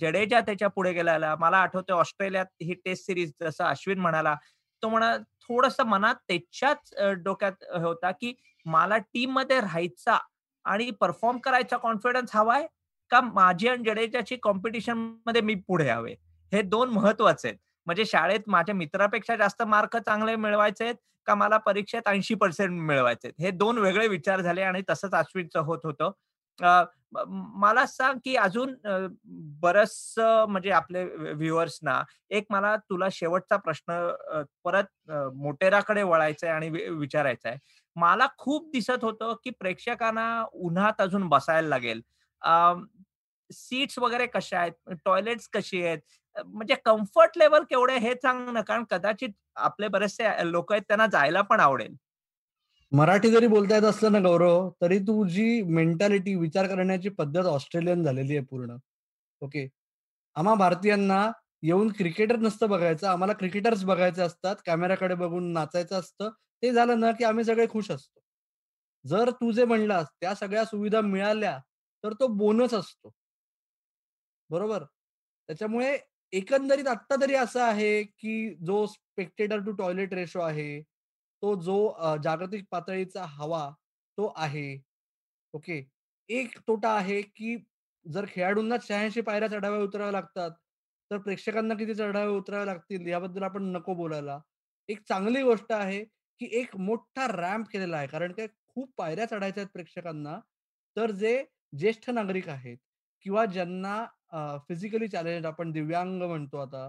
जडेजा 0.00 0.40
त्याच्या 0.40 0.68
पुढे 0.68 0.92
गेलेला. 0.92 1.34
मला 1.36 1.58
आठवतं 1.58 1.94
ऑस्ट्रेलियात 1.94 2.46
ही 2.62 2.74
टेस्ट 2.84 3.06
सिरीज 3.06 3.32
जसं 3.42 3.64
अश्विन 3.64 3.98
म्हणाला, 3.98 4.34
तो 4.82 4.88
म्हणा 4.88 5.16
थोडस 5.42 5.80
मनात 5.80 6.14
त्याच्याच 6.28 6.92
डोक्यात 7.18 7.64
होता, 7.74 8.10
की 8.10 8.34
मला 8.66 8.98
टीममध्ये 8.98 9.60
राहायचा 9.60 10.18
आणि 10.64 10.90
परफॉर्म 11.00 11.38
करायचा 11.38 11.76
कॉन्फिडन्स 11.76 12.36
हवाय 12.36 12.66
का 13.10 13.20
माझी 13.22 13.68
आणि 13.68 13.82
जडेजाची 13.84 14.36
कॉम्पिटिशनमध्ये 14.42 15.40
मी 15.40 15.54
पुढे 15.68 15.86
यावे? 15.86 16.14
हे 16.52 16.62
दोन 16.62 16.90
महत्त्वाचे 16.90 17.48
आहेत. 17.48 17.58
म्हणजे 17.86 18.04
शाळेत 18.04 18.40
माझ्या 18.46 18.74
मित्रापेक्षा 18.74 19.36
जास्त 19.36 19.62
मार्क 19.62 19.96
चांगले 19.96 20.36
मिळवायचे 20.36 20.84
आहेत 20.84 20.94
का 21.26 21.34
मला 21.34 21.56
परीक्षेत 21.56 22.08
80% 22.08 22.68
मिळवायचे 22.68 23.30
हे 23.40 23.50
दोन 23.50 23.78
वेगळे 23.78 24.06
विचार 24.08 24.40
झाले 24.40 24.62
आणि 24.62 24.82
तसंच 24.90 25.14
अश्विनचं 25.14 25.60
होत 25.60 25.78
होतं. 25.84 26.10
मला 27.56 27.84
सांग, 27.86 28.18
की 28.24 28.34
अजून 28.36 28.74
बरस 28.84 29.14
बरचसं 29.62 30.44
म्हणजे 30.48 30.70
आपले 30.70 31.04
व्ह्युअर्सना 31.04 32.02
एक 32.30 32.46
मला 32.50 32.76
तुला 32.90 33.08
शेवटचा 33.12 33.56
प्रश्न 33.56 33.92
परत 34.64 35.10
मोटेराकडे 35.34 36.02
वळायचा 36.02 36.46
आहे 36.46 36.54
आणि 36.56 36.68
विचारायचा 36.90 37.48
आहे. 37.48 37.58
मला 37.96 38.26
खूप 38.38 38.70
दिसत 38.72 39.04
होतं, 39.04 39.34
की 39.44 39.50
प्रेक्षकांना 39.50 40.44
उन्हात 40.52 41.00
अजून 41.00 41.28
बसायला 41.28 41.68
लागेल. 41.68 42.02
अ, 42.42 42.72
सीट्स 43.50 43.98
वगैरे 43.98 44.26
कशा 44.26 44.58
आहेत? 44.60 44.94
टॉयलेट्स 45.04 45.48
कशी 45.52 45.82
आहेत? 45.84 45.98
म्हणजे 46.36 46.74
कम्फर्ट 46.84 47.38
लेवल 47.38 47.62
केवढे 47.70 47.96
हे 47.98 48.14
सांग 48.14 48.48
ना, 48.50 48.60
कारण 48.62 48.84
कदाचित 48.90 49.30
आपले 49.56 49.88
बरेचसे 49.88 50.50
लोक 50.50 50.72
आहेत 50.72 50.82
त्यांना 50.88 51.06
जायला 51.08 51.42
पण 51.42 51.60
आवडेल. 51.60 51.94
मराठी 52.92 53.30
जरी 53.30 53.46
बोलता 53.46 53.74
येत 53.74 53.84
असलं 53.84 54.12
ना 54.12 54.18
गौरव, 54.20 54.68
तरी 54.82 54.98
तुझी 55.00 55.62
मेंटॅलिटी, 55.70 56.34
विचार 56.34 56.66
करण्याची 56.66 57.08
पद्धत 57.10 57.46
ऑस्ट्रेलियन 57.46 58.02
झालेली 58.02 58.36
आहे 58.36 58.44
पूर्ण. 58.46 58.76
ओके. 59.42 59.66
आम्हा 60.36 60.54
भारतीयांना 60.56 61.22
येऊन 61.62 61.88
क्रिकेटर 61.92 62.36
नसतं 62.38 62.68
बघायचं. 62.68 63.06
आम्हाला 63.08 63.32
क्रिकेटर्स 63.34 63.84
बघायचे 63.84 64.22
असतात. 64.22 64.56
कॅमेराकडे 64.66 65.14
बघून 65.16 65.52
नाचायचं 65.52 66.00
असतं. 66.00 66.30
ते 66.62 66.72
झालं 66.72 67.00
ना, 67.00 67.10
की 67.12 67.24
आम्ही 67.24 67.44
सगळे 67.44 67.66
खुश 67.68 67.90
असतो. 67.90 68.20
जर 69.04 69.30
तू 69.32 69.50
जे 69.52 69.64
म्हणलास 69.64 70.06
त्या 70.20 70.34
सगळ्या 70.34 70.64
सुविधा 70.64 71.00
मिळाल्या, 71.02 71.58
तर 72.04 72.12
तो 72.14 72.26
बोनस 72.36 72.74
असतो. 72.74 73.12
बरोबर? 74.50 74.84
त्याच्यामुळे 75.48 75.96
एकंदरीत 76.32 76.86
आत्ता 76.88 77.16
तरी 77.20 77.34
असं 77.34 77.62
आहे, 77.62 78.02
की 78.02 78.54
जो 78.66 78.84
स्पेक्टेटर 78.86 79.58
टू 79.64 79.72
टॉयलेट 79.72 80.14
रेशो 80.14 80.40
आहे, 80.40 80.80
तो 80.82 81.54
जो 81.62 81.76
जागतिक 82.24 82.64
पातळीचा 82.70 83.24
हवा 83.28 83.68
तो 84.18 84.32
आहे. 84.36 84.68
ओके. 85.54 85.82
एक 86.28 86.58
तोटा 86.68 86.90
आहे, 86.96 87.20
की 87.22 87.56
जर 88.06 88.26
खेळाडूंना 88.28 88.76
86 88.78 89.20
पायऱ्या 89.20 89.48
चढाव्या 89.48 89.80
उतराव्या 89.80 90.12
लागतात, 90.12 90.50
तर 91.10 91.18
प्रेक्षकांना 91.18 91.74
किती 91.74 91.94
चढाव्या 91.94 92.28
उतराव्या 92.36 92.66
लागतील 92.66 93.06
याबद्दल 93.08 93.42
आपण 93.42 93.64
नको 93.72 93.94
बोलायला. 93.94 94.38
एक 94.88 95.00
चांगली 95.08 95.42
गोष्ट 95.42 95.72
आहे, 95.72 96.02
की 96.40 96.48
एक 96.60 96.76
मोठा 96.78 97.26
रॅम्प 97.28 97.66
केलेला 97.72 97.96
आहे. 97.96 98.06
कारण 98.08 98.32
काय 98.32 98.46
खूप 98.68 98.92
पायऱ्या 98.98 99.26
चढायच्या 99.26 99.62
आहेत 99.62 99.72
प्रेक्षकांना. 99.72 100.38
तर 100.96 101.10
जे 101.12 101.44
ज्येष्ठ 101.78 102.10
नागरिक 102.10 102.48
आहेत 102.48 102.78
किंवा 103.26 103.44
ज्यांना 103.46 104.04
फिजिकली 104.68 105.08
चॅलेंज 105.08 105.46
आपण 105.46 105.70
दिव्यांग 105.72 106.22
म्हणतो 106.22 106.58
आता, 106.58 106.88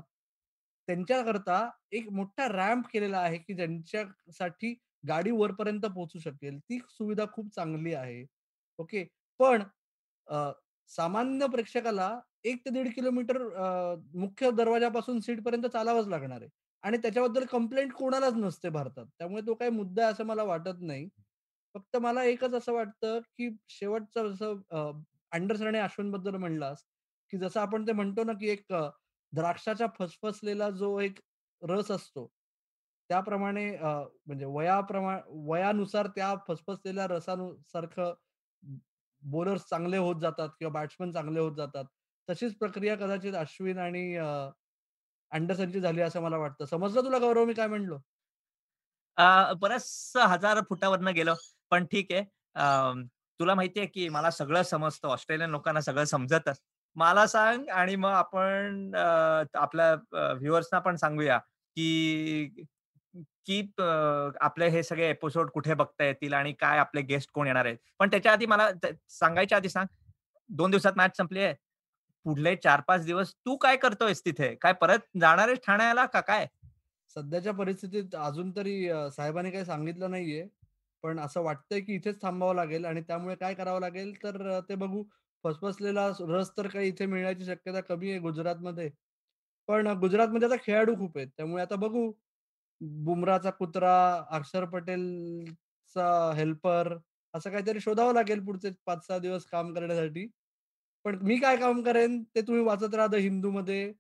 त्यांच्याकरता 0.88 1.70
एक 1.94 2.10
मोठा 2.12 2.48
रॅम्प 2.50 2.88
केलेला 2.94 3.20
आहे, 3.20 3.38
की 3.38 3.54
ज्यांच्यासाठी 3.54 4.74
गाडी 5.04 5.32
वरपर्यंत 5.32 5.86
पोहोचू 5.86 6.20
शकेल. 6.20 6.60
ती 6.60 6.80
सुविधा 6.90 7.26
खूप 7.34 7.54
चांगली 7.56 7.94
आहे. 7.94 8.24
ओके. 8.80 9.04
पण 9.40 9.64
सामान्य 10.90 11.48
प्रेक्षकाला 11.52 12.10
एक 12.46 12.60
ते 12.66 12.70
दीड 12.72 12.94
किलोमीटर 12.96 13.38
मुख्य 14.16 14.50
दरवाजापासून 14.54 15.20
सीटपर्यंत 15.22 15.66
चालावंच 15.68 16.08
लागणार 16.08 16.42
आहे. 16.42 16.50
आणि 16.84 16.98
त्याच्याबद्दल 16.98 17.46
कंप्लेंट 17.52 17.94
कोणालाच 17.94 18.34
नसते 18.36 18.70
भारतात. 18.70 19.06
त्यामुळे 19.20 19.42
तो 19.48 19.54
काही 19.56 19.72
मुद्दा 19.72 20.08
असं 20.08 20.26
मला 20.26 20.44
वाटत 20.44 20.82
नाही. 20.82 21.08
फक्त 21.76 21.98
मला 21.98 22.24
एकच 22.26 22.54
असं 22.54 22.74
वाटतं, 22.74 23.20
की 23.38 23.50
शेवटचं 23.70 24.32
जसं 24.34 25.02
अँडरसन 25.32 25.68
आणि 25.68 25.80
अश्विनबद्दल 25.80 26.36
म्हणलास, 26.38 26.84
की 27.34 27.38
जसं 27.40 27.60
आपण 27.62 27.88
ते 27.88 27.92
म्हणतो 27.94 28.24
ना, 28.24 28.34
की 28.34 28.50
एक 28.50 28.74
द्राक्षाच्या 29.34 29.88
फसफसलेला 30.00 30.70
जो 30.72 30.98
एक 31.00 31.20
रस 31.62 31.92
असतो, 31.92 32.28
त्याप्रमाणे 33.10 33.70
म्हणजे 33.82 34.46
वयाप्रमा 34.48 35.18
वयानुसार 35.50 36.08
त्या 36.16 36.34
फसफसलेल्या 36.48 37.08
रसानुसारखं 37.08 38.14
बॉलर्स 39.24 39.64
चांगले 39.70 39.98
होत 39.98 40.16
जातात 40.22 40.50
किंवा 40.60 40.72
बॅट्समन 40.74 41.12
चांगले 41.12 41.40
होत 41.40 41.56
जातात. 41.58 41.86
तशीच 42.28 42.58
प्रक्रिया 42.60 42.96
कदाचित 42.98 43.34
अश्विन 43.36 43.78
आणि 43.80 44.16
अँडरसनची 45.32 45.80
झाली 45.82 46.02
असं 46.02 46.22
मला 46.22 46.38
वाटतं. 46.38 46.66
समजलं 46.66 47.06
तुला 47.06 47.18
गौरव 47.20 47.46
मी 47.46 47.54
काय 47.54 47.68
म्हणलो? 47.68 47.98
बऱ्याच 49.62 50.12
हजार 50.28 50.60
फुटावरनं 50.70 51.14
गेलो. 51.16 51.34
पण 51.72 51.86
ठीक 51.92 52.12
आहे. 52.12 52.24
तुला 53.40 53.56
माहिती 53.56 53.80
आहे, 53.80 53.88
की 53.90 54.08
मला 54.10 54.30
सगळं 54.32 54.64
समजतं. 54.64 55.08
ऑस्ट्रेलियन 55.08 55.50
लोकांना 55.52 55.82
सगळं 55.82 56.06
समजतच 56.06 56.60
मला 56.96 57.26
सांग 57.28 57.70
आणि 57.72 57.96
मग 57.96 58.12
आपण 58.12 58.92
आपल्या 58.96 59.94
व्ह्युअर्सना 60.34 60.80
पण 60.80 60.96
सांगूया, 60.96 61.38
की 61.38 62.66
की 63.48 63.62
आपले 63.78 64.68
हे 64.70 64.82
सगळे 64.84 65.10
एपिसोड 65.10 65.50
कुठे 65.52 65.74
बघता 65.74 66.04
येतील 66.04 66.34
आणि 66.34 66.52
काय 66.60 66.78
आपले 66.80 67.02
गेस्ट 67.02 67.32
कोण 67.34 67.48
येणार 67.48 67.66
आहेत. 67.66 67.78
पण 68.00 68.10
त्याच्या 68.12 68.32
आधी 68.32 68.46
मला 68.46 68.70
सांगायच्या 69.10 69.58
आधी 69.58 69.70
सांग, 69.70 69.88
दोन 70.50 70.72
दिवसात 70.72 70.94
मॅच 70.98 71.18
संपली 71.18 71.40
आहे. 71.40 71.54
पुढले 72.26 72.56
4-5 72.56 73.06
दिवस 73.06 73.34
तू 73.36 73.56
काय 73.58 73.78
करतोयस 73.78 74.22
तिथे? 74.26 74.54
काय 74.56 74.74
परत 74.74 75.00
जाणार 75.22 75.48
आहेस 75.48 75.60
ठाण्याला 75.66 76.06
का 76.06 76.20
काय? 76.22 76.48
सध्याच्या 77.16 77.54
परिस्थितीत 77.54 78.16
अजून 78.16 78.52
तरी 78.56 78.88
साहेबांनी 79.16 79.52
काही 79.52 79.66
सांगितलं 79.66 80.12
नाहीये. 80.12 80.48
पण 81.04 81.20
असं 81.20 81.42
वाटतंय, 81.42 81.80
की 81.82 81.96
इथेच 81.96 82.22
थांबावं 82.22 82.56
लागेल 82.56 82.86
आणि 82.86 83.02
त्यामुळे 83.02 83.36
काय 83.36 83.54
करावं 83.54 83.80
लागेल 83.80 84.14
तर 84.24 84.60
ते 84.70 84.76
बघू. 84.76 85.04
फसफसलेला 85.44 86.08
रस 86.20 86.52
तर 86.58 86.68
काही 86.68 86.88
इथे 86.90 87.06
मिळण्याची 87.06 87.46
शक्यता 87.46 87.82
कमी 87.82 88.10
आहे 88.12 88.20
गुजरातमध्ये. 88.20 88.90
पण 89.68 89.88
गुजरातमध्ये 90.00 90.48
आता 90.48 90.56
खेळाडू 90.66 90.96
खूप 90.96 91.18
आहेत. 91.18 91.28
त्यामुळे 91.38 91.62
आता 91.64 91.76
बघू. 91.76 92.12
बुमराहचा 92.82 93.50
कुत्रा, 93.50 93.94
अक्षर 94.30 94.66
पटेलचा 94.66 96.32
हेल्पर 96.36 96.98
असं 97.34 97.50
काहीतरी 97.52 97.80
शोधावं 97.80 98.14
लागेल 98.14 98.44
पुढचे 98.46 98.70
5-6 98.86 99.18
दिवस 99.20 99.46
काम 99.46 99.74
करण्यासाठी. 99.74 100.28
पण 101.06 101.18
मी 101.22 101.38
काय 101.38 101.58
काम 101.58 101.82
करेन 101.84 102.22
ते 102.36 102.42
तुम्ही 102.42 102.64
वाचत 102.64 102.96
राहा 102.96 103.08
द 103.08 103.16
हिंदूमध्ये. 103.16 103.94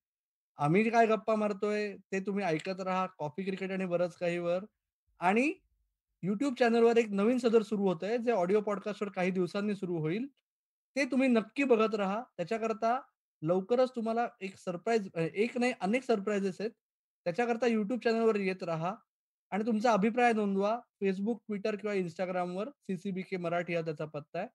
आम्ही 0.60 0.90
काय 0.90 1.08
गप्पा 1.08 1.36
मारतोय 1.36 1.96
ते 2.12 2.20
तुम्ही 2.20 2.46
ऐकत 2.46 2.82
राहा. 2.82 3.06
कॉफी 3.20 3.44
क्रिकेट 3.44 3.72
आणि 3.72 3.86
बरंच 3.86 4.16
काही 4.16 4.38
वर. 4.40 4.66
आणि 5.20 5.52
युट्यूब 6.24 6.56
चॅनलवर 6.60 6.98
एक 6.98 7.10
नवीन 7.12 7.38
सदर 7.38 7.62
सुरू 7.62 7.88
होतंय, 7.88 8.18
जे 8.18 8.32
ऑडिओ 8.32 8.62
पॉडकास्टवर 8.62 9.10
काही 9.10 9.32
दिवसांनी 9.32 9.76
सुरू 9.76 9.98
होईल. 10.00 10.28
ते 10.96 11.06
तुम्ही 11.06 11.28
नक्की 11.28 11.64
बघत 11.66 11.96
राहा. 11.96 12.22
त्याच्याकरता 12.38 13.00
लवकरच 13.42 13.92
तुम्हाला 13.96 14.28
एक 14.42 14.58
सरप्राईज 14.58 15.08
एक 15.18 15.58
नाही 15.58 15.74
अनेक 15.82 16.04
सरप्राईजेस 16.04 16.60
आहेत. 16.62 16.72
त्याच्याकरता 17.26 17.68
युट्यूब 17.68 18.00
चॅनलवर 18.04 18.36
येत 18.38 18.64
राहा. 18.64 18.94
आणि 19.52 19.66
तुमचा 19.66 19.92
अभिप्राय 19.94 20.34
नोंदवा. 20.34 20.78
फेसबुक 21.02 21.42
ट्विटर 21.48 21.76
किंवा 21.76 21.94
इंस्टाग्रामवर 21.96 22.70
सीसीबी 22.70 22.96
सीसीबीके 22.98 23.38
मराठी 23.38 23.76
हा 23.76 23.82
त्याचा 23.82 24.06
पत्ता 24.06 24.40
आहे. 24.40 24.48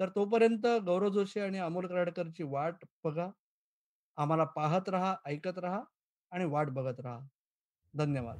तर 0.00 0.08
तोपर्यंत 0.08 0.66
गौरव 0.86 1.08
जोशी 1.10 1.40
आणि 1.40 1.58
अमोल 1.58 1.86
कराडकरची 1.86 2.42
वाट 2.46 2.84
बघा. 3.04 3.28
आम्हाला 4.18 4.44
पाहत 4.56 4.88
राहा, 4.88 5.14
ऐकत 5.26 5.58
राहा 5.58 5.82
आणि 6.32 6.44
वाट 6.46 6.70
बघत 6.70 7.00
राहा. 7.00 7.20
धन्यवाद. 7.94 8.38